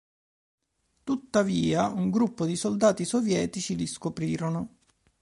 [1.03, 4.77] Tuttavia un gruppo di soldati sovietici li scoprirono.